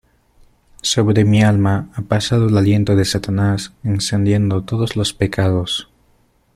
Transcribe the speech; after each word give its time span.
sobre 0.81 1.25
mi 1.25 1.43
alma 1.43 1.91
ha 1.93 2.01
pasado 2.01 2.47
el 2.47 2.57
aliento 2.57 2.95
de 2.95 3.05
Satanás 3.05 3.71
encendiendo 3.83 4.63
todos 4.63 4.95
los 4.95 5.13
pecados: 5.13 5.89